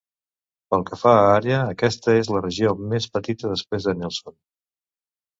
[0.73, 4.35] Pel que fa a àrea, aquesta és la regió més petita després de Nelson.